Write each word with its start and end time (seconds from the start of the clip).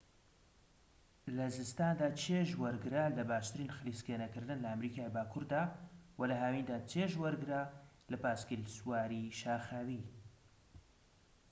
لە 1.35 1.45
زستاندا 1.57 2.07
چێژ 2.21 2.49
وەرگرە 2.61 3.05
لە 3.17 3.23
باشترین 3.31 3.73
خلیسکێنەکردن 3.77 4.57
لە 4.63 4.67
ئەمریکای 4.71 5.13
باكووردا 5.15 5.63
وە 6.17 6.25
لە 6.31 6.35
هاویندا 6.41 6.77
چێژ 6.91 7.11
وەرگرە 7.21 7.61
لە 8.11 8.17
پاسکیل 8.23 8.63
سواریی 8.77 9.33
شاخاوی 9.39 10.01